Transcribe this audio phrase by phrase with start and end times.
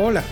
[0.00, 0.22] Hola,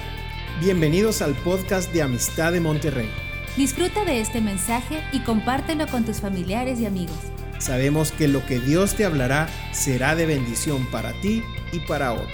[0.60, 3.10] bienvenidos al podcast de Amistad de Monterrey.
[3.56, 7.18] Disfruta de este mensaje y compártelo con tus familiares y amigos.
[7.58, 11.42] Sabemos que lo que Dios te hablará será de bendición para ti
[11.72, 12.30] y para otros.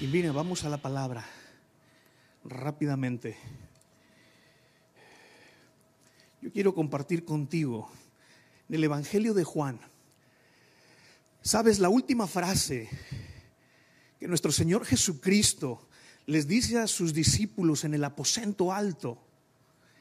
[0.00, 1.26] Y mire, vamos a la palabra
[2.44, 3.36] rápidamente.
[6.40, 7.90] Yo quiero compartir contigo
[8.68, 9.80] en el Evangelio de Juan.
[11.42, 12.88] Sabes, la última frase
[14.18, 15.88] que nuestro Señor Jesucristo
[16.26, 19.18] les dice a sus discípulos en el aposento alto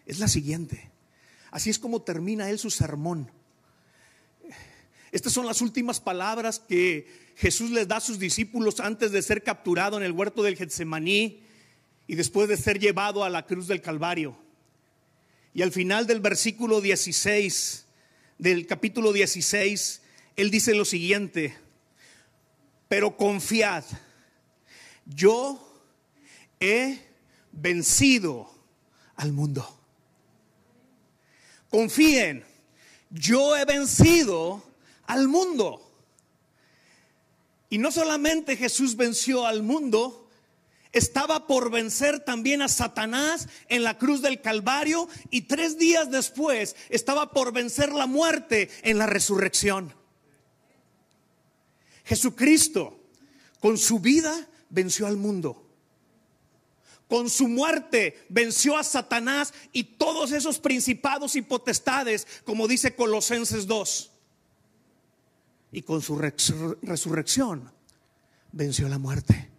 [0.05, 0.91] es la siguiente.
[1.51, 3.31] Así es como termina él su sermón.
[5.11, 9.41] Estas son las últimas palabras que Jesús les da a sus discípulos antes de ser
[9.41, 11.41] capturado en el huerto del Getsemaní
[12.05, 14.37] y después de ser llevado a la cruz del Calvario.
[15.53, 17.85] Y al final del versículo 16,
[18.37, 20.01] del capítulo 16,
[20.39, 21.53] él dice lo siguiente,
[22.87, 23.83] pero confiad,
[25.05, 25.83] yo
[26.61, 26.97] he
[27.51, 28.49] vencido
[29.17, 29.67] al mundo.
[31.69, 32.45] Confíen,
[33.09, 34.63] yo he vencido
[35.07, 35.85] al mundo.
[37.69, 40.29] Y no solamente Jesús venció al mundo,
[40.93, 46.77] estaba por vencer también a Satanás en la cruz del Calvario y tres días después
[46.87, 49.98] estaba por vencer la muerte en la resurrección.
[52.09, 52.99] Jesucristo
[53.59, 55.63] con su vida venció al mundo.
[57.07, 63.67] Con su muerte venció a Satanás y todos esos principados y potestades, como dice Colosenses
[63.67, 64.11] 2.
[65.71, 67.71] Y con su resurrección
[68.53, 69.51] venció la muerte.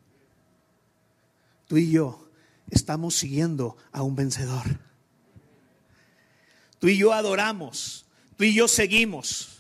[1.68, 2.28] Tú y yo
[2.68, 4.80] estamos siguiendo a un vencedor.
[6.80, 9.59] Tú y yo adoramos, tú y yo seguimos,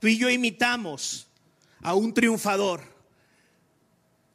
[0.00, 1.28] tú y yo imitamos
[1.82, 2.82] a un triunfador.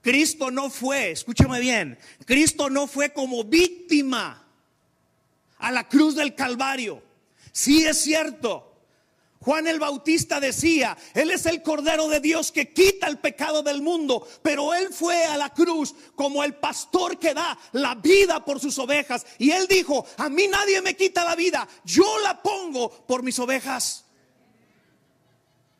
[0.01, 4.47] Cristo no fue, escúchame bien, Cristo no fue como víctima
[5.57, 7.01] a la cruz del Calvario.
[7.51, 8.71] Sí es cierto.
[9.39, 13.81] Juan el Bautista decía, Él es el Cordero de Dios que quita el pecado del
[13.81, 18.59] mundo, pero Él fue a la cruz como el pastor que da la vida por
[18.59, 19.25] sus ovejas.
[19.37, 23.37] Y Él dijo, a mí nadie me quita la vida, yo la pongo por mis
[23.37, 24.04] ovejas.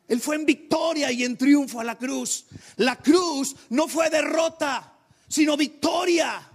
[0.08, 2.46] Él fue en victoria y en triunfo a la cruz.
[2.76, 4.94] La cruz no fue derrota,
[5.28, 6.48] sino victoria.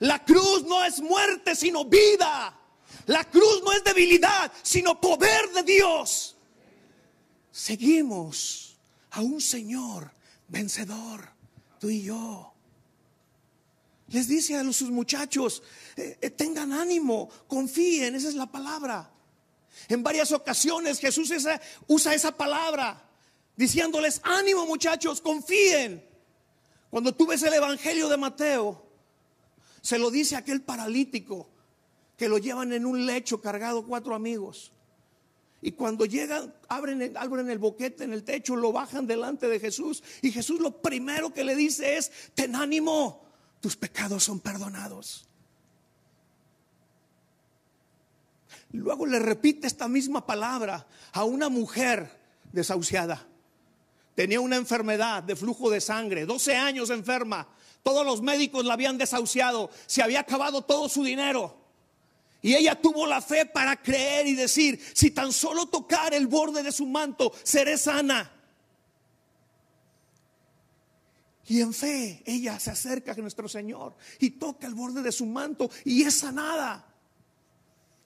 [0.00, 2.56] La cruz no es muerte, sino vida.
[3.06, 6.36] La cruz no es debilidad, sino poder de Dios.
[7.50, 8.78] Seguimos
[9.10, 10.10] a un Señor
[10.46, 11.30] vencedor,
[11.78, 12.52] tú y yo.
[14.08, 15.62] Les dice a sus muchachos,
[15.96, 19.10] eh, eh, tengan ánimo, confíen, esa es la palabra.
[19.88, 21.32] En varias ocasiones Jesús
[21.86, 23.08] usa esa palabra
[23.56, 26.04] diciéndoles, ánimo muchachos, confíen.
[26.90, 28.86] Cuando tú ves el Evangelio de Mateo,
[29.82, 31.48] se lo dice aquel paralítico
[32.16, 34.72] que lo llevan en un lecho cargado cuatro amigos.
[35.60, 39.60] Y cuando llegan, abren el, abren el boquete en el techo, lo bajan delante de
[39.60, 40.02] Jesús.
[40.22, 43.24] Y Jesús lo primero que le dice es, ten ánimo,
[43.60, 45.27] tus pecados son perdonados.
[48.72, 52.10] Luego le repite esta misma palabra a una mujer
[52.52, 53.26] desahuciada.
[54.14, 57.48] Tenía una enfermedad de flujo de sangre, 12 años enferma.
[57.82, 61.56] Todos los médicos la habían desahuciado, se había acabado todo su dinero.
[62.42, 66.62] Y ella tuvo la fe para creer y decir, si tan solo tocar el borde
[66.62, 68.30] de su manto, seré sana.
[71.46, 75.24] Y en fe ella se acerca a nuestro Señor y toca el borde de su
[75.24, 76.87] manto y es sanada.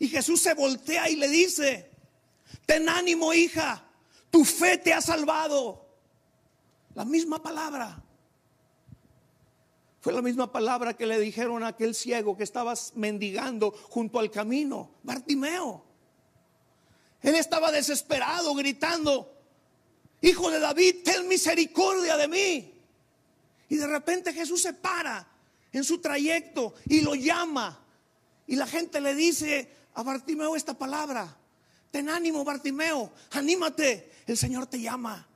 [0.02, 1.88] Y Jesús se voltea y le dice,
[2.66, 3.88] ten ánimo hija,
[4.32, 5.86] tu fe te ha salvado.
[6.96, 8.02] La misma palabra.
[10.00, 14.32] Fue la misma palabra que le dijeron a aquel ciego que estaba mendigando junto al
[14.32, 15.84] camino, Bartimeo.
[17.20, 19.32] Él estaba desesperado, gritando,
[20.20, 22.74] Hijo de David, ten misericordia de mí.
[23.68, 25.28] Y de repente Jesús se para
[25.70, 27.78] en su trayecto y lo llama.
[28.48, 31.36] Y la gente le dice, a Bartimeo esta palabra.
[31.90, 35.28] Ten ánimo, Bartimeo, anímate, el Señor te llama.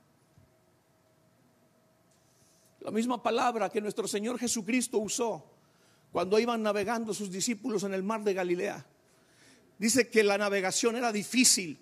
[2.80, 5.44] La misma palabra que nuestro Señor Jesucristo usó
[6.12, 8.86] cuando iban navegando sus discípulos en el mar de Galilea.
[9.78, 11.78] Dice que la navegación era difícil.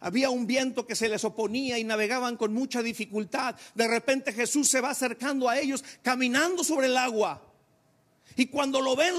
[0.00, 3.54] Había un viento que se les oponía y navegaban con mucha dificultad.
[3.76, 7.40] De repente Jesús se va acercando a ellos caminando sobre el agua.
[8.34, 9.14] Y cuando lo ven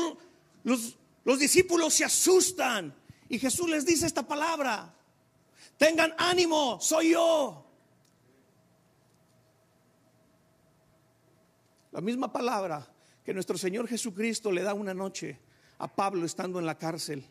[0.63, 2.93] los, los discípulos se asustan
[3.29, 4.93] y Jesús les dice esta palabra.
[5.77, 7.65] Tengan ánimo, soy yo.
[11.91, 12.91] La misma palabra
[13.23, 15.39] que nuestro Señor Jesucristo le da una noche
[15.77, 17.25] a Pablo estando en la cárcel,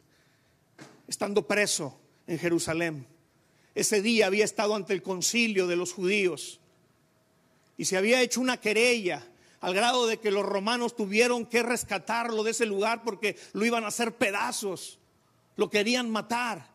[1.06, 3.06] estando preso en Jerusalén.
[3.74, 6.60] Ese día había estado ante el concilio de los judíos
[7.76, 9.26] y se había hecho una querella
[9.62, 13.84] al grado de que los romanos tuvieron que rescatarlo de ese lugar porque lo iban
[13.84, 14.98] a hacer pedazos,
[15.56, 16.68] lo querían matar.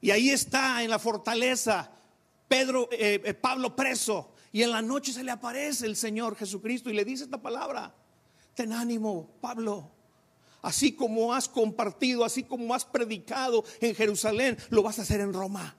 [0.00, 1.90] Y ahí está en la fortaleza
[2.46, 4.34] Pedro, eh, eh, Pablo preso.
[4.52, 7.92] Y en la noche se le aparece el Señor Jesucristo y le dice esta palabra:
[8.54, 9.90] Ten ánimo, Pablo.
[10.62, 15.32] Así como has compartido, así como has predicado en Jerusalén, lo vas a hacer en
[15.32, 15.74] Roma.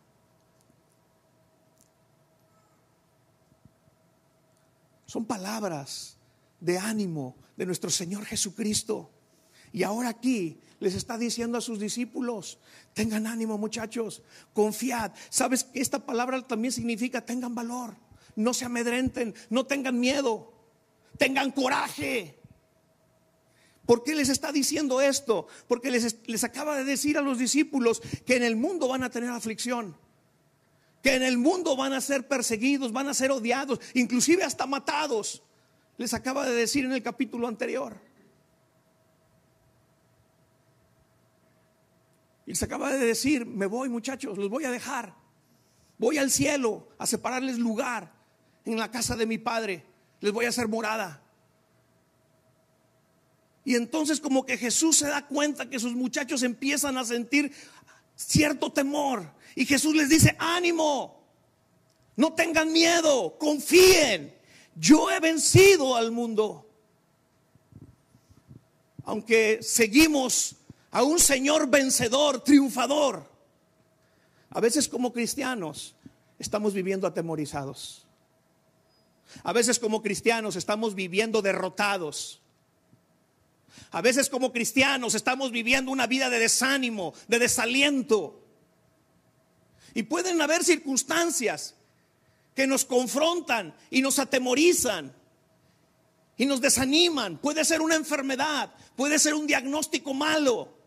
[5.05, 6.17] Son palabras
[6.63, 9.11] de ánimo de nuestro Señor Jesucristo.
[9.73, 12.59] Y ahora aquí les está diciendo a sus discípulos,
[12.93, 14.23] tengan ánimo muchachos,
[14.53, 15.11] confiad.
[15.29, 17.95] ¿Sabes que esta palabra también significa tengan valor?
[18.35, 20.53] No se amedrenten, no tengan miedo,
[21.17, 22.39] tengan coraje.
[23.85, 25.47] ¿Por qué les está diciendo esto?
[25.67, 29.09] Porque les, les, acaba de decir a los discípulos que en el mundo van a
[29.09, 29.97] tener aflicción
[31.01, 35.43] que en el mundo van a ser perseguidos, van a ser odiados, inclusive hasta matados.
[35.97, 37.99] Les acaba de decir en el capítulo anterior.
[42.45, 45.15] Y les acaba de decir, me voy muchachos, los voy a dejar.
[45.97, 48.11] Voy al cielo a separarles lugar
[48.65, 49.85] en la casa de mi padre.
[50.19, 51.21] Les voy a hacer morada.
[53.65, 57.53] Y entonces como que Jesús se da cuenta que sus muchachos empiezan a sentir
[58.15, 59.31] cierto temor.
[59.55, 61.23] Y Jesús les dice, ánimo,
[62.15, 64.35] no tengan miedo, confíen.
[64.75, 66.69] Yo he vencido al mundo.
[69.05, 70.55] Aunque seguimos
[70.91, 73.29] a un Señor vencedor, triunfador,
[74.49, 75.95] a veces como cristianos
[76.39, 78.05] estamos viviendo atemorizados.
[79.43, 82.39] A veces como cristianos estamos viviendo derrotados.
[83.91, 88.39] A veces como cristianos estamos viviendo una vida de desánimo, de desaliento.
[89.95, 91.75] Y pueden haber circunstancias
[92.55, 95.13] que nos confrontan y nos atemorizan
[96.37, 97.37] y nos desaniman.
[97.37, 100.77] Puede ser una enfermedad, puede ser un diagnóstico malo,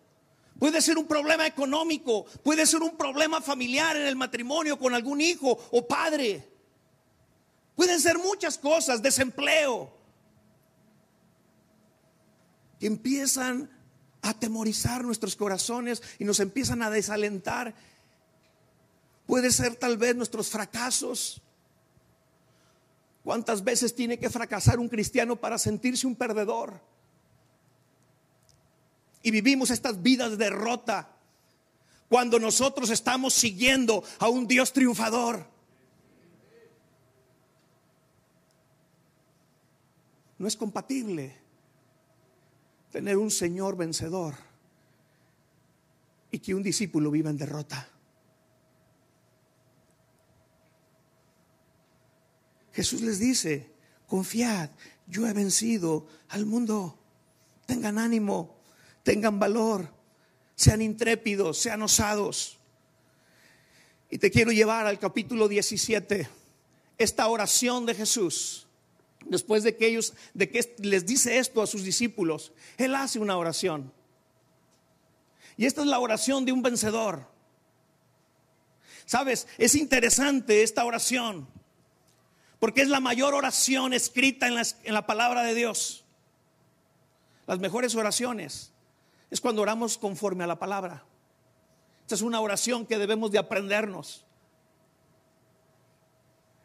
[0.58, 5.20] puede ser un problema económico, puede ser un problema familiar en el matrimonio con algún
[5.20, 6.48] hijo o padre.
[7.74, 9.94] Pueden ser muchas cosas, desempleo,
[12.80, 13.70] que empiezan
[14.22, 17.74] a atemorizar nuestros corazones y nos empiezan a desalentar.
[19.26, 21.42] Puede ser tal vez nuestros fracasos.
[23.26, 26.80] ¿Cuántas veces tiene que fracasar un cristiano para sentirse un perdedor?
[29.20, 31.10] Y vivimos estas vidas de derrota
[32.08, 35.44] cuando nosotros estamos siguiendo a un Dios triunfador.
[40.38, 41.36] No es compatible
[42.92, 44.36] tener un Señor vencedor
[46.30, 47.88] y que un discípulo viva en derrota.
[52.76, 53.70] Jesús les dice,
[54.06, 54.68] confiad,
[55.06, 56.98] yo he vencido al mundo.
[57.64, 58.54] Tengan ánimo,
[59.02, 59.88] tengan valor,
[60.54, 62.58] sean intrépidos, sean osados.
[64.10, 66.28] Y te quiero llevar al capítulo 17,
[66.98, 68.66] esta oración de Jesús
[69.24, 73.38] después de que ellos, de que les dice esto a sus discípulos, Él hace una
[73.38, 73.90] oración.
[75.56, 77.26] Y esta es la oración de un vencedor.
[79.06, 81.48] Sabes, es interesante esta oración,
[82.58, 86.04] porque es la mayor oración escrita en la, en la palabra de Dios.
[87.46, 88.72] Las mejores oraciones
[89.30, 91.04] es cuando oramos conforme a la palabra.
[92.02, 94.24] Esta es una oración que debemos de aprendernos.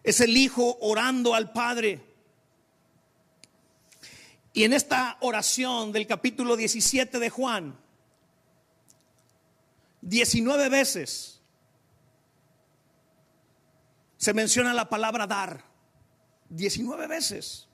[0.03, 2.11] Es el Hijo orando al Padre
[4.53, 7.77] y en esta oración del capítulo 17 de Juan,
[10.01, 11.41] 19 veces
[14.17, 15.70] se menciona la palabra dar.
[16.51, 17.67] 19 veces.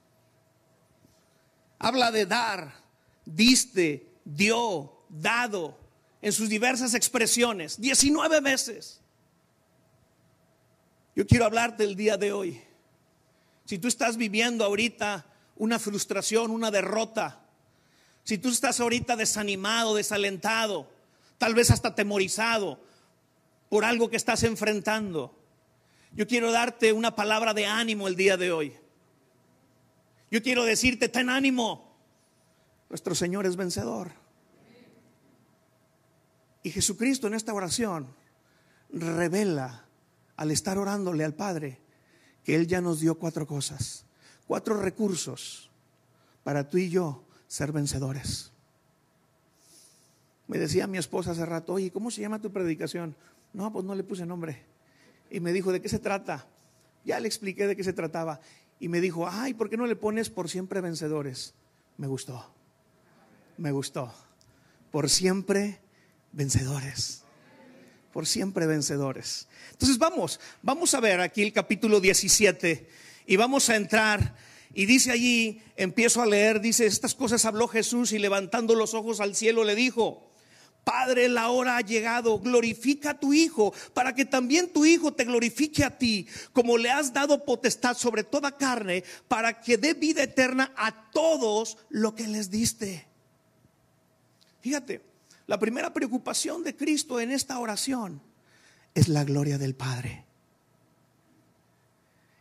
[1.79, 2.73] Habla de dar,
[3.25, 5.77] diste, dio, dado,
[6.21, 7.79] en sus diversas expresiones.
[7.79, 9.01] 19 veces.
[11.15, 12.61] Yo quiero hablarte el día de hoy.
[13.65, 17.41] Si tú estás viviendo ahorita una frustración, una derrota,
[18.23, 20.89] si tú estás ahorita desanimado, desalentado,
[21.37, 22.79] tal vez hasta temorizado
[23.69, 25.36] por algo que estás enfrentando,
[26.13, 28.73] yo quiero darte una palabra de ánimo el día de hoy.
[30.31, 31.95] Yo quiero decirte, ten ánimo.
[32.89, 34.11] Nuestro Señor es vencedor.
[36.63, 38.07] Y Jesucristo en esta oración
[38.89, 39.85] revela
[40.35, 41.79] al estar orándole al Padre,
[42.43, 44.05] que Él ya nos dio cuatro cosas,
[44.45, 45.69] cuatro recursos
[46.43, 48.51] para tú y yo ser vencedores.
[50.47, 53.15] Me decía mi esposa hace rato, oye, ¿cómo se llama tu predicación?
[53.53, 54.63] No, pues no le puse nombre.
[55.29, 56.47] Y me dijo, ¿de qué se trata?
[57.03, 58.39] Ya le expliqué de qué se trataba.
[58.79, 61.53] Y me dijo, ay, ¿por qué no le pones por siempre vencedores?
[61.97, 62.53] Me gustó,
[63.57, 64.13] me gustó.
[64.91, 65.79] Por siempre
[66.31, 67.23] vencedores.
[68.13, 69.47] Por siempre vencedores.
[69.71, 72.87] Entonces vamos, vamos a ver aquí el capítulo 17
[73.25, 74.35] y vamos a entrar
[74.73, 79.19] y dice allí, empiezo a leer, dice, estas cosas habló Jesús y levantando los ojos
[79.19, 80.26] al cielo le dijo,
[80.87, 85.25] Padre, la hora ha llegado, glorifica a tu Hijo, para que también tu Hijo te
[85.25, 90.23] glorifique a ti, como le has dado potestad sobre toda carne, para que dé vida
[90.23, 93.05] eterna a todos lo que les diste.
[94.61, 95.01] Fíjate,
[95.45, 98.21] la primera preocupación de Cristo en esta oración
[98.95, 100.23] es la gloria del Padre.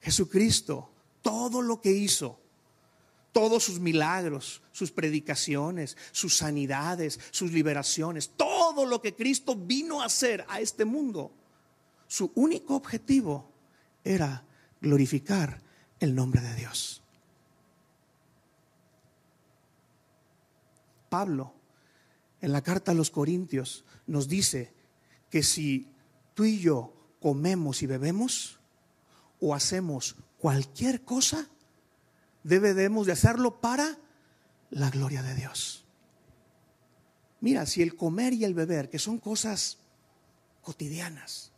[0.02, 0.88] Jesucristo,
[1.20, 2.38] todo lo que hizo,
[3.36, 10.06] todos sus milagros, sus predicaciones, sus sanidades, sus liberaciones, todo lo que Cristo vino a
[10.06, 11.34] hacer a este mundo,
[12.06, 13.52] su único objetivo
[14.02, 14.42] era
[14.80, 15.60] glorificar
[16.00, 17.02] el nombre de Dios.
[21.10, 21.52] Pablo,
[22.40, 24.72] en la carta a los Corintios, nos dice
[25.28, 25.92] que si
[26.32, 28.60] tú y yo comemos y bebemos
[29.40, 31.50] o hacemos cualquier cosa,
[32.46, 33.98] debemos de hacerlo para
[34.70, 35.84] la gloria de Dios.
[37.40, 39.78] Mira, si el comer y el beber, que son cosas
[40.62, 41.52] cotidianas,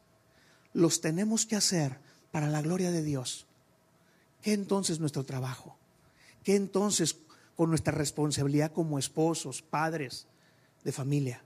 [0.73, 3.47] los tenemos que hacer para la gloria de Dios,
[4.41, 5.79] ¿qué entonces nuestro trabajo?
[6.43, 7.17] ¿Qué entonces
[7.55, 10.27] con nuestra responsabilidad como esposos, padres
[10.85, 11.45] de familia?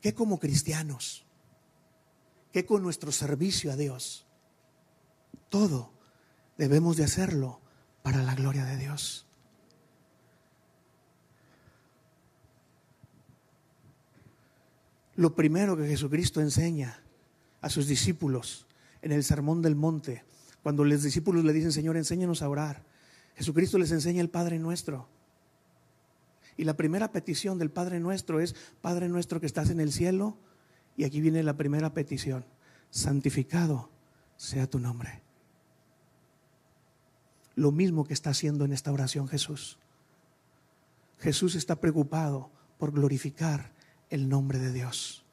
[0.00, 1.26] ¿Qué como cristianos?
[2.52, 4.26] ¿Qué con nuestro servicio a Dios?
[5.48, 5.92] Todo
[6.56, 7.63] debemos de hacerlo
[8.04, 9.24] para la gloria de Dios.
[15.16, 17.00] Lo primero que Jesucristo enseña
[17.62, 18.66] a sus discípulos
[19.00, 20.22] en el Sermón del Monte,
[20.62, 22.84] cuando los discípulos le dicen, Señor, enséñanos a orar,
[23.36, 25.08] Jesucristo les enseña el Padre nuestro.
[26.58, 30.36] Y la primera petición del Padre nuestro es, Padre nuestro que estás en el cielo,
[30.94, 32.44] y aquí viene la primera petición,
[32.90, 33.88] santificado
[34.36, 35.23] sea tu nombre
[37.54, 39.78] lo mismo que está haciendo en esta oración Jesús.
[41.18, 43.72] Jesús está preocupado por glorificar
[44.10, 45.24] el nombre de Dios,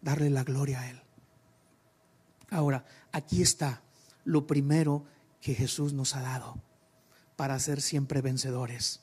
[0.00, 1.00] darle la gloria a Él.
[2.50, 3.82] Ahora, aquí está
[4.24, 5.04] lo primero
[5.40, 6.56] que Jesús nos ha dado
[7.36, 9.00] para ser siempre vencedores.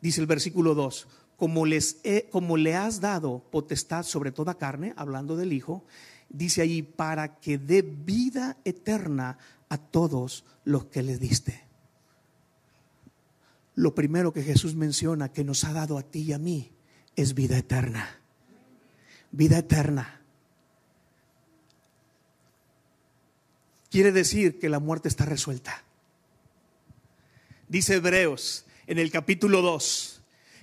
[0.00, 1.98] Dice el versículo 2, como, les
[2.30, 5.84] como le has dado potestad sobre toda carne, hablando del Hijo,
[6.28, 9.38] dice allí, para que dé vida eterna
[9.72, 11.64] a todos los que le diste.
[13.74, 16.70] Lo primero que Jesús menciona que nos ha dado a ti y a mí
[17.16, 18.20] es vida eterna.
[19.30, 20.20] Vida eterna.
[23.90, 25.82] Quiere decir que la muerte está resuelta.
[27.66, 30.20] Dice Hebreos en el capítulo 2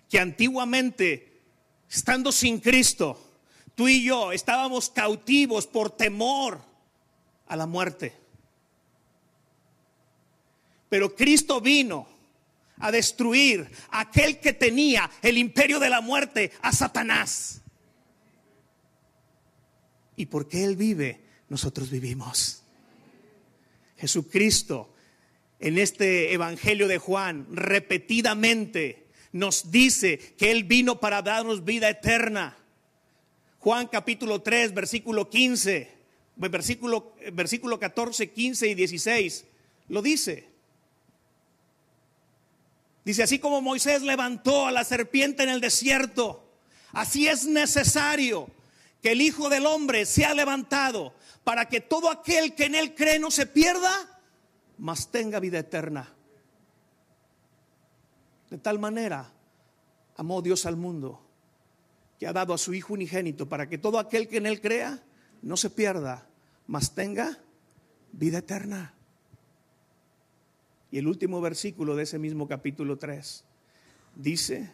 [0.07, 1.41] que antiguamente,
[1.89, 3.19] estando sin Cristo,
[3.73, 6.61] tú y yo estábamos cautivos por temor
[7.47, 8.28] a la muerte.
[10.89, 12.08] Pero Cristo vino
[12.79, 17.62] a destruir aquel que tenía el imperio de la muerte, a Satanás.
[20.15, 22.63] Y porque Él vive, nosotros vivimos.
[23.98, 24.93] Jesucristo
[25.60, 32.58] en este Evangelio de Juan repetidamente nos dice que Él vino para darnos vida eterna.
[33.60, 35.91] Juan capítulo 3, versículo 15,
[36.38, 39.46] versículo, versículo 14, 15 y 16,
[39.89, 40.49] lo dice.
[43.06, 46.51] Dice, así como Moisés levantó a la serpiente en el desierto,
[46.91, 48.50] así es necesario
[49.01, 51.13] que el Hijo del Hombre sea levantado
[51.44, 54.20] para que todo aquel que en él cree no se pierda,
[54.77, 56.13] mas tenga vida eterna.
[58.50, 59.32] De tal manera
[60.18, 61.22] amó Dios al mundo
[62.20, 65.01] que ha dado a su Hijo unigénito para que todo aquel que en él crea
[65.41, 66.27] no se pierda,
[66.68, 67.39] mas tenga
[68.12, 68.94] vida eterna.
[70.91, 73.43] Y el último versículo de ese mismo capítulo 3
[74.15, 74.72] dice,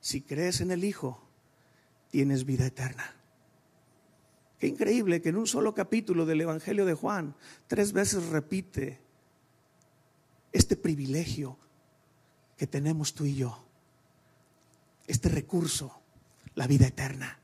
[0.00, 1.20] si crees en el Hijo,
[2.10, 3.14] tienes vida eterna.
[4.58, 7.34] Qué increíble que en un solo capítulo del Evangelio de Juan
[7.68, 9.00] tres veces repite
[10.52, 11.56] este privilegio
[12.56, 13.64] que tenemos tú y yo,
[15.06, 16.00] este recurso,
[16.54, 17.38] la vida eterna.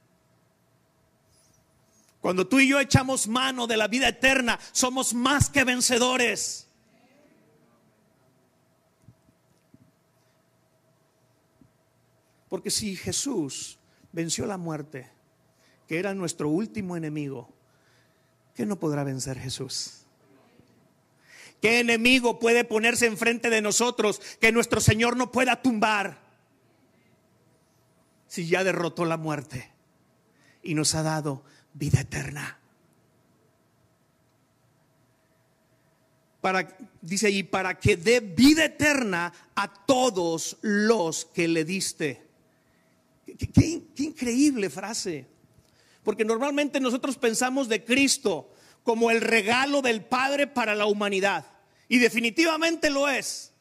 [2.20, 6.68] Cuando tú y yo echamos mano de la vida eterna, somos más que vencedores.
[12.54, 13.80] Porque si Jesús
[14.12, 15.10] venció la muerte,
[15.88, 17.52] que era nuestro último enemigo,
[18.54, 20.04] ¿qué no podrá vencer Jesús?
[21.60, 26.20] ¿Qué enemigo puede ponerse enfrente de nosotros que nuestro Señor no pueda tumbar?
[28.28, 29.72] Si ya derrotó la muerte
[30.62, 31.42] y nos ha dado
[31.72, 32.60] vida eterna.
[36.40, 42.23] Para, dice allí, para que dé vida eterna a todos los que le diste.
[43.38, 45.26] Qué, increíble frase.
[46.02, 48.50] Porque normalmente nosotros pensamos de Cristo
[48.82, 51.46] como el regalo del Padre para la humanidad.
[51.88, 53.52] Y definitivamente lo es.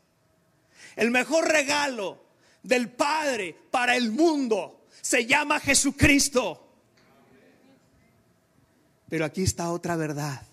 [0.95, 2.23] El mejor regalo
[2.61, 6.59] del Padre para el mundo se llama Jesucristo.
[9.09, 10.45] Pero aquí está otra verdad.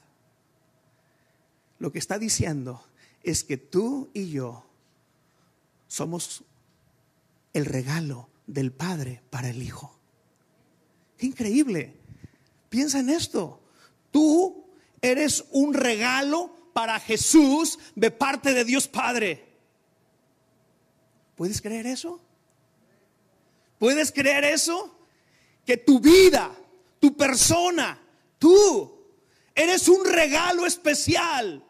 [1.79, 2.85] Lo que está diciendo
[3.23, 4.65] es que tú y yo
[5.89, 6.45] somos
[7.53, 9.99] el regalo del Padre para el Hijo.
[11.19, 11.97] increíble.
[12.69, 13.61] Piensa en esto.
[14.11, 14.65] Tú
[15.03, 19.49] eres un regalo para Jesús de parte de Dios Padre.
[21.35, 22.21] ¿Puedes creer eso?
[23.79, 24.97] ¿Puedes creer eso?
[25.67, 26.55] Que tu vida,
[27.01, 28.01] tu persona,
[28.41, 28.91] Tú
[29.55, 31.63] eres un regalo especial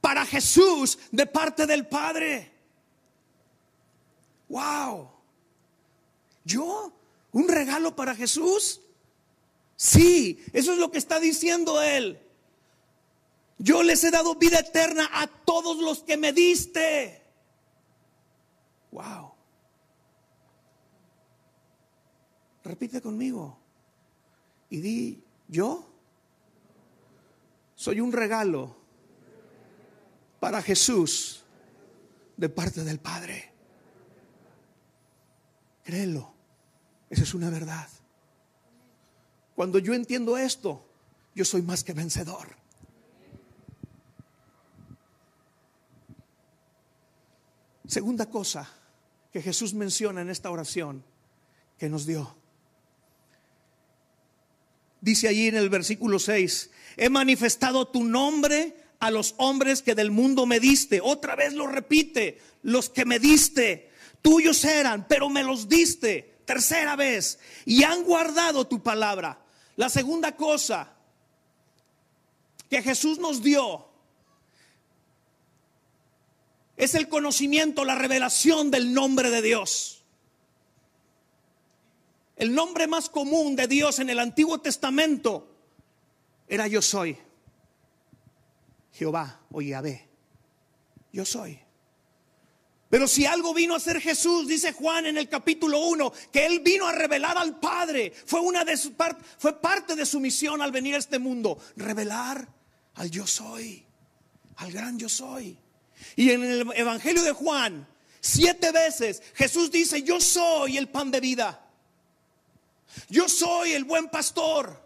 [0.00, 2.52] para Jesús de parte del Padre.
[4.48, 5.13] Wow.
[6.44, 6.92] ¿Yo?
[7.32, 8.80] ¿Un regalo para Jesús?
[9.76, 12.20] Sí, eso es lo que está diciendo Él.
[13.58, 17.22] Yo les he dado vida eterna a todos los que me diste.
[18.90, 19.32] Wow.
[22.62, 23.58] Repite conmigo.
[24.70, 25.88] Y di, yo
[27.74, 28.76] soy un regalo
[30.40, 31.42] para Jesús
[32.36, 33.52] de parte del Padre.
[35.84, 36.33] Créelo,
[37.14, 37.88] esa es una verdad.
[39.56, 40.84] Cuando yo entiendo esto,
[41.34, 42.48] yo soy más que vencedor.
[47.86, 48.68] Segunda cosa
[49.32, 51.04] que Jesús menciona en esta oración
[51.78, 52.36] que nos dio
[55.04, 60.10] dice allí en el versículo 6, he manifestado tu nombre a los hombres que del
[60.10, 61.00] mundo me diste.
[61.02, 63.90] Otra vez lo repite, los que me diste,
[64.22, 66.33] tuyos eran, pero me los diste.
[66.44, 69.38] Tercera vez, y han guardado tu palabra.
[69.76, 70.92] La segunda cosa
[72.68, 73.88] que Jesús nos dio
[76.76, 80.02] es el conocimiento, la revelación del nombre de Dios.
[82.36, 85.48] El nombre más común de Dios en el Antiguo Testamento
[86.48, 87.16] era yo soy.
[88.92, 90.08] Jehová o Yahvé.
[91.12, 91.63] Yo soy.
[92.94, 96.60] Pero si algo vino a ser Jesús, dice Juan en el capítulo 1, que él
[96.60, 100.94] vino a revelar al Padre, fue una de fue parte de su misión al venir
[100.94, 102.46] a este mundo, revelar
[102.94, 103.84] al yo soy,
[104.58, 105.58] al gran yo soy.
[106.14, 107.84] Y en el evangelio de Juan,
[108.20, 111.68] siete veces Jesús dice, "Yo soy el pan de vida."
[113.08, 114.80] Yo soy el buen pastor.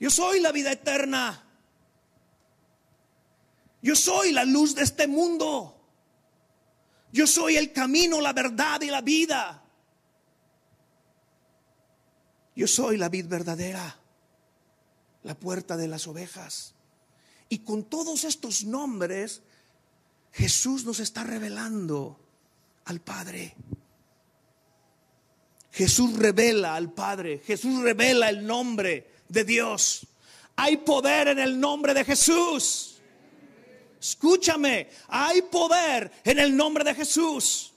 [0.00, 1.45] Yo soy la vida eterna.
[3.86, 5.80] Yo soy la luz de este mundo.
[7.12, 9.62] Yo soy el camino, la verdad y la vida.
[12.56, 13.96] Yo soy la vid verdadera,
[15.22, 16.74] la puerta de las ovejas.
[17.48, 19.42] Y con todos estos nombres,
[20.32, 22.18] Jesús nos está revelando
[22.86, 23.54] al Padre.
[25.70, 30.08] Jesús revela al Padre, Jesús revela el nombre de Dios.
[30.56, 32.95] Hay poder en el nombre de Jesús.
[34.00, 37.72] Escúchame, hay poder en el nombre de Jesús.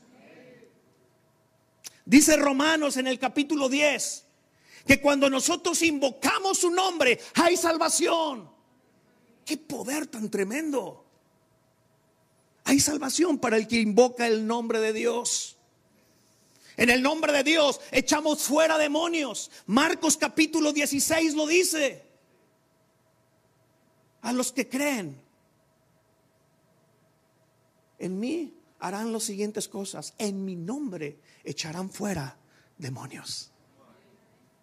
[2.06, 4.26] Dice Romanos en el capítulo 10
[4.86, 8.50] que cuando nosotros invocamos su nombre hay salvación.
[9.46, 11.06] Qué poder tan tremendo.
[12.64, 15.58] Hay salvación para el que invoca el nombre de Dios.
[16.78, 19.52] En el nombre de Dios echamos fuera demonios.
[19.66, 22.06] Marcos capítulo 16 lo dice.
[24.22, 25.29] A los que creen
[28.00, 30.14] en mí harán las siguientes cosas.
[30.18, 32.38] En mi nombre echarán fuera
[32.78, 33.52] demonios.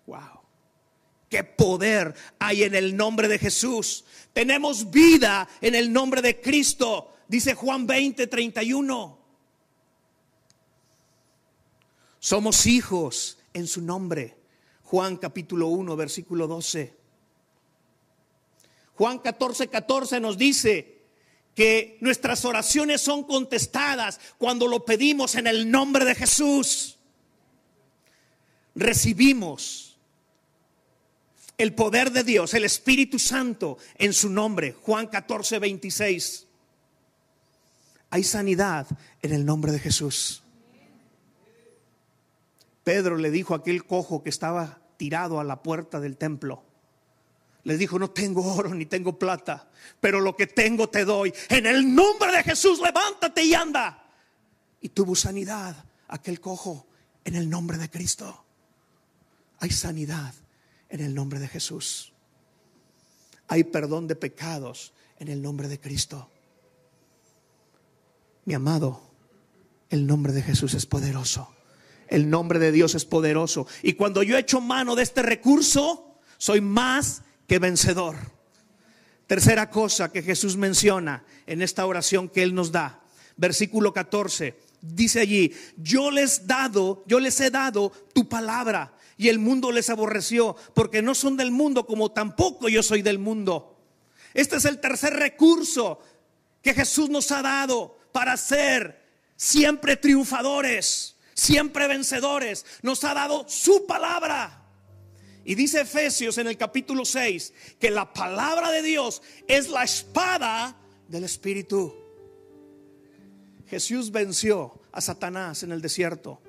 [0.07, 0.41] Wow.
[1.29, 4.05] Qué poder hay en el nombre de Jesús.
[4.33, 7.13] Tenemos vida en el nombre de Cristo.
[7.29, 9.19] Dice Juan 20, 31.
[12.19, 14.37] Somos hijos en su nombre.
[14.85, 16.95] Juan capítulo 1, versículo 12.
[18.95, 20.96] Juan 14, 14 nos dice
[21.57, 26.99] que nuestras oraciones son contestadas cuando lo pedimos en el nombre de Jesús.
[28.75, 29.97] Recibimos
[31.57, 34.77] el poder de Dios, el Espíritu Santo en su nombre.
[34.83, 36.47] Juan 14, 26.
[38.11, 38.87] Hay sanidad
[39.23, 40.43] en el nombre de Jesús.
[42.85, 46.63] Pedro le dijo a aquel cojo que estaba tirado a la puerta del templo.
[47.67, 51.35] Le dijo, no tengo oro ni tengo plata, pero lo que tengo te doy.
[51.49, 54.09] En el nombre de Jesús, levántate y anda.
[54.81, 55.75] Y tuvo sanidad
[56.07, 56.87] aquel cojo
[57.25, 58.45] en el nombre de Cristo.
[59.59, 60.33] Hay sanidad
[60.91, 62.13] en el nombre de Jesús.
[63.49, 66.31] Hay perdón de pecados en el nombre de Cristo.
[68.45, 69.11] Mi amado,
[69.91, 71.53] el nombre de Jesús es poderoso.
[72.07, 73.67] El nombre de Dios es poderoso.
[73.83, 78.17] Y cuando yo echo mano de este recurso, soy más que vencedor.
[79.27, 83.01] Tercera cosa que Jesús menciona en esta oración que Él nos da.
[83.37, 84.57] Versículo 14.
[84.81, 89.91] Dice allí, yo les dado, yo les he dado tu palabra y el mundo les
[89.91, 93.79] aborreció porque no son del mundo como tampoco yo soy del mundo.
[94.35, 96.01] Este es el tercer recurso
[96.63, 99.05] que Jesús nos ha dado para ser
[99.37, 102.67] siempre triunfadores siempre vencedores.
[102.83, 104.63] Nos ha dado su palabra.
[105.47, 110.77] Y dice Efesios en el capítulo 6 que la palabra de Dios es la espada
[111.07, 111.95] del Espíritu.
[113.69, 116.43] Jesús venció a Satanás en el desierto.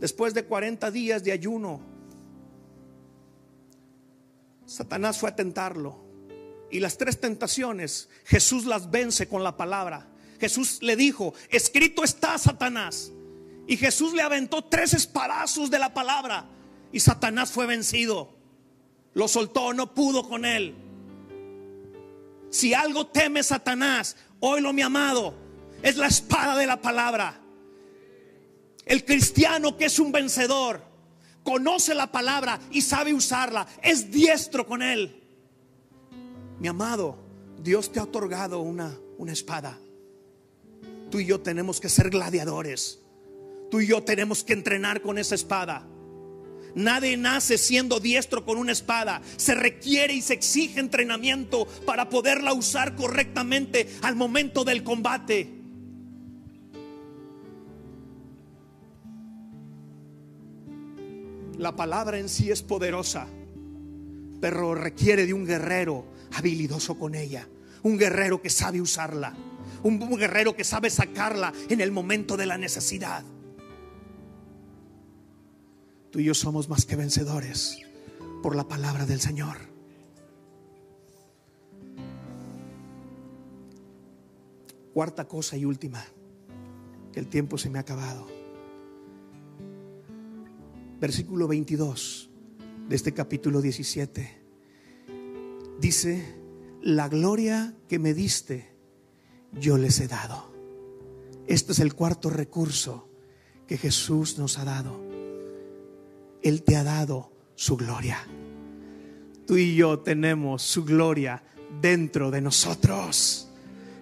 [0.00, 1.80] Después de 40 días de ayuno,
[4.66, 6.04] Satanás fue a tentarlo.
[6.70, 10.08] Y las tres tentaciones, Jesús las vence con la palabra.
[10.38, 13.12] Jesús le dijo, escrito está Satanás,
[13.66, 16.50] y Jesús le aventó tres espadazos de la palabra.
[16.92, 18.41] Y Satanás fue vencido.
[19.14, 20.74] Lo soltó, no pudo con él.
[22.50, 25.34] Si algo teme Satanás, lo mi amado,
[25.82, 27.40] es la espada de la palabra.
[28.84, 30.82] El cristiano que es un vencedor,
[31.44, 35.22] conoce la palabra y sabe usarla, es diestro con él.
[36.58, 37.18] Mi amado,
[37.58, 39.78] Dios te ha otorgado una, una espada.
[41.10, 43.00] Tú y yo tenemos que ser gladiadores.
[43.70, 45.86] Tú y yo tenemos que entrenar con esa espada.
[46.74, 49.20] Nadie nace siendo diestro con una espada.
[49.36, 55.62] Se requiere y se exige entrenamiento para poderla usar correctamente al momento del combate.
[61.58, 63.28] La palabra en sí es poderosa,
[64.40, 67.46] pero requiere de un guerrero habilidoso con ella.
[67.82, 69.34] Un guerrero que sabe usarla.
[69.82, 73.24] Un guerrero que sabe sacarla en el momento de la necesidad.
[76.12, 77.78] Tú y yo somos más que vencedores
[78.42, 79.56] por la palabra del Señor.
[84.92, 86.04] Cuarta cosa y última,
[87.14, 88.26] el tiempo se me ha acabado.
[91.00, 92.28] Versículo 22
[92.90, 94.42] de este capítulo 17.
[95.80, 96.36] Dice,
[96.82, 98.76] la gloria que me diste,
[99.58, 100.52] yo les he dado.
[101.46, 103.08] Este es el cuarto recurso
[103.66, 105.11] que Jesús nos ha dado
[106.42, 108.18] él te ha dado su gloria.
[109.46, 111.42] Tú y yo tenemos su gloria
[111.80, 113.48] dentro de nosotros.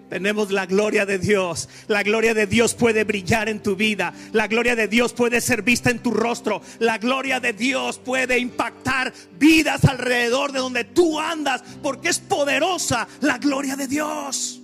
[0.09, 1.69] Tenemos la gloria de Dios.
[1.87, 4.13] La gloria de Dios puede brillar en tu vida.
[4.33, 6.61] La gloria de Dios puede ser vista en tu rostro.
[6.79, 11.63] La gloria de Dios puede impactar vidas alrededor de donde tú andas.
[11.81, 14.61] Porque es poderosa la gloria de Dios.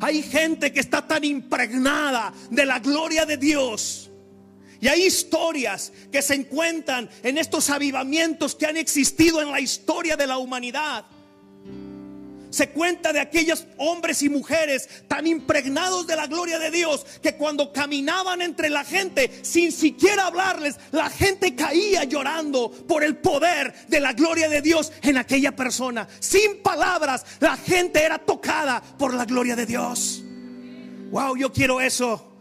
[0.00, 4.10] Hay gente que está tan impregnada de la gloria de Dios
[4.80, 10.16] y hay historias que se encuentran en estos avivamientos que han existido en la historia
[10.16, 11.04] de la humanidad.
[12.50, 17.34] Se cuenta de aquellos hombres y mujeres tan impregnados de la gloria de Dios que
[17.34, 23.74] cuando caminaban entre la gente sin siquiera hablarles, la gente caía llorando por el poder
[23.88, 26.08] de la gloria de Dios en aquella persona.
[26.20, 30.22] Sin palabras, la gente era tocada por la gloria de Dios.
[31.10, 32.35] Wow, yo quiero eso.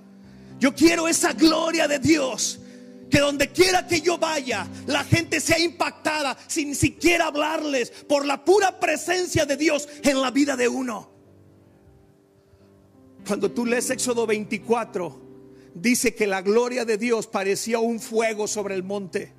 [0.60, 2.60] Yo quiero esa gloria de Dios.
[3.10, 8.44] Que donde quiera que yo vaya, la gente sea impactada sin siquiera hablarles por la
[8.44, 11.12] pura presencia de Dios en la vida de uno.
[13.28, 15.22] Cuando tú lees Éxodo 24,
[15.76, 19.34] dice que la gloria de Dios parecía un fuego sobre el monte.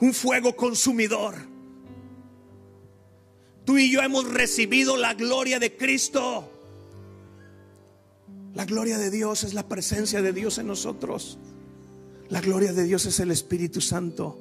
[0.00, 1.34] Un fuego consumidor.
[3.64, 6.50] Tú y yo hemos recibido la gloria de Cristo.
[8.54, 11.38] La gloria de Dios es la presencia de Dios en nosotros.
[12.28, 14.38] La gloria de Dios es el Espíritu Santo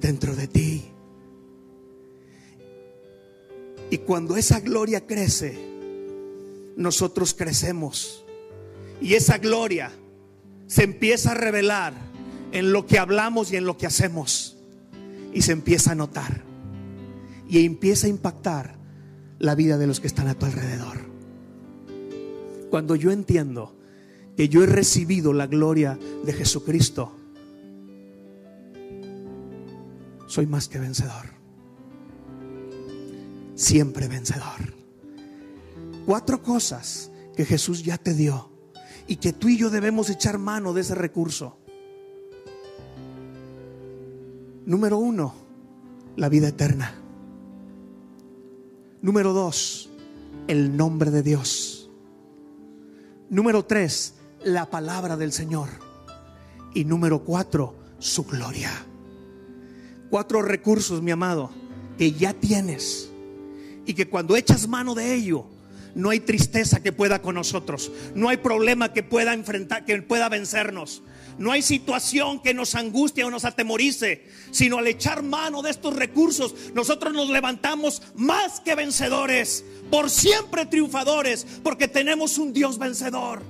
[0.00, 0.84] dentro de ti.
[3.90, 5.58] Y cuando esa gloria crece,
[6.76, 8.24] nosotros crecemos.
[9.00, 9.90] Y esa gloria
[10.68, 11.94] se empieza a revelar
[12.52, 14.56] en lo que hablamos y en lo que hacemos.
[15.34, 16.44] Y se empieza a notar.
[17.48, 18.76] Y empieza a impactar
[19.40, 21.09] la vida de los que están a tu alrededor.
[22.70, 23.74] Cuando yo entiendo
[24.36, 27.12] que yo he recibido la gloria de Jesucristo,
[30.26, 31.26] soy más que vencedor.
[33.56, 34.72] Siempre vencedor.
[36.06, 38.48] Cuatro cosas que Jesús ya te dio
[39.06, 41.58] y que tú y yo debemos echar mano de ese recurso.
[44.64, 45.34] Número uno,
[46.16, 46.94] la vida eterna.
[49.02, 49.90] Número dos,
[50.46, 51.79] el nombre de Dios.
[53.30, 55.68] Número tres, la palabra del Señor.
[56.74, 58.72] Y número cuatro, su gloria.
[60.10, 61.52] Cuatro recursos, mi amado,
[61.96, 63.08] que ya tienes.
[63.86, 65.46] Y que cuando echas mano de ello,
[65.94, 67.90] no hay tristeza que pueda con nosotros.
[68.14, 71.02] No hay problema que pueda enfrentar, que pueda vencernos.
[71.38, 75.96] No hay situación que nos angustie o nos atemorice, sino al echar mano de estos
[75.96, 83.42] recursos, nosotros nos levantamos más que vencedores, por siempre triunfadores, porque tenemos un Dios vencedor.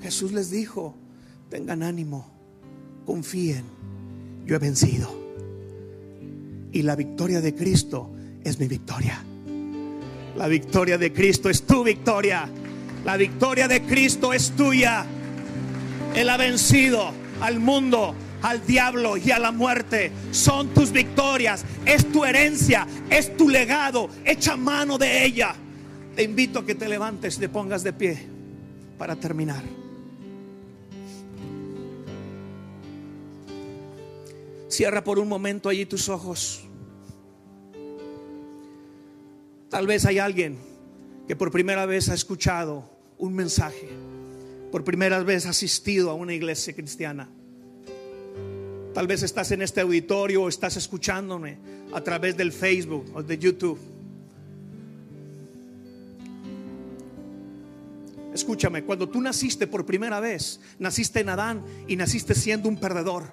[0.00, 0.94] Jesús les dijo,
[1.50, 2.30] tengan ánimo,
[3.04, 3.64] confíen,
[4.46, 5.12] yo he vencido.
[6.70, 8.10] Y la victoria de Cristo
[8.44, 9.24] es mi victoria.
[10.36, 12.48] La victoria de Cristo es tu victoria.
[13.04, 15.06] La victoria de Cristo es tuya.
[16.14, 20.10] Él ha vencido al mundo, al diablo y a la muerte.
[20.32, 24.08] Son tus victorias, es tu herencia, es tu legado.
[24.24, 25.54] Echa mano de ella.
[26.16, 28.26] Te invito a que te levantes, te pongas de pie
[28.98, 29.62] para terminar.
[34.68, 36.63] Cierra por un momento allí tus ojos.
[39.74, 40.56] Tal vez hay alguien
[41.26, 43.88] que por primera vez ha escuchado un mensaje
[44.70, 47.28] por primera vez asistido a una iglesia cristiana.
[48.94, 51.58] Tal vez estás en este auditorio o estás escuchándome
[51.92, 53.80] a través del Facebook o de YouTube.
[58.32, 63.24] Escúchame, cuando tú naciste por primera vez, naciste en Adán y naciste siendo un perdedor.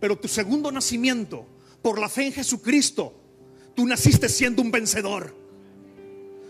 [0.00, 1.46] Pero tu segundo nacimiento,
[1.80, 3.27] por la fe en Jesucristo,
[3.78, 5.32] tú naciste siendo un vencedor.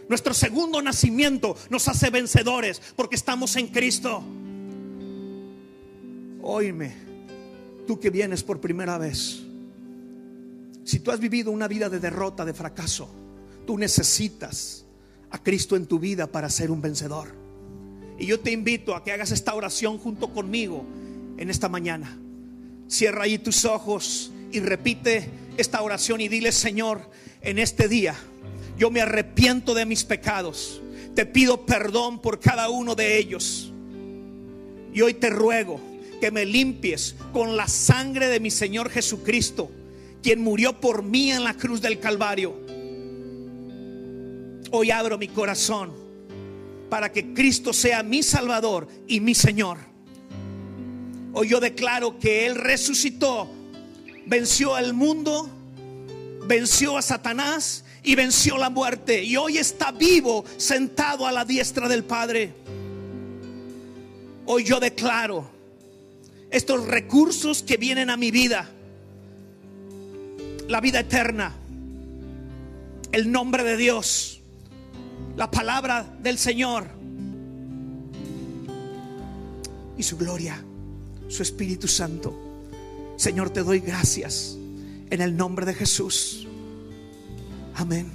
[0.09, 4.23] Nuestro segundo nacimiento nos hace vencedores porque estamos en Cristo.
[6.41, 6.97] Oíme,
[7.87, 9.43] tú que vienes por primera vez,
[10.85, 13.11] si tú has vivido una vida de derrota, de fracaso,
[13.67, 14.87] tú necesitas
[15.29, 17.35] a Cristo en tu vida para ser un vencedor.
[18.19, 20.83] Y yo te invito a que hagas esta oración junto conmigo
[21.37, 22.19] en esta mañana.
[22.88, 28.15] Cierra ahí tus ojos y repite esta oración y dile, Señor, en este día
[28.79, 30.81] yo me arrepiento de mis pecados.
[31.15, 33.73] Te pido perdón por cada uno de ellos.
[34.95, 35.81] Y hoy te ruego
[36.21, 39.71] que me limpies con la sangre de mi Señor Jesucristo,
[40.23, 42.55] quien murió por mí en la cruz del Calvario.
[44.71, 45.93] Hoy abro mi corazón
[46.89, 49.79] para que Cristo sea mi Salvador y mi Señor.
[51.33, 53.49] Hoy yo declaro que Él resucitó,
[54.29, 55.49] venció al mundo,
[56.47, 59.25] venció a Satanás y venció la muerte.
[59.25, 62.53] Y hoy está vivo sentado a la diestra del Padre.
[64.47, 65.49] Hoy yo declaro
[66.51, 68.69] estos recursos que vienen a mi vida,
[70.69, 71.55] la vida eterna,
[73.12, 74.41] el nombre de Dios,
[75.37, 76.87] la palabra del Señor.
[79.97, 80.62] Y su gloria,
[81.29, 82.48] su Espíritu Santo.
[83.19, 84.57] Señor, te doy gracias
[85.11, 86.47] en el nombre de Jesús.
[87.75, 88.13] Amén.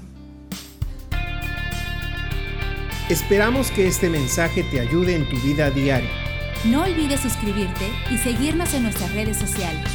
[3.10, 6.10] Esperamos que este mensaje te ayude en tu vida diaria.
[6.64, 9.92] No olvides suscribirte y seguirnos en nuestras redes sociales.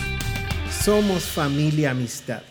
[0.71, 2.43] Somos familia amistad.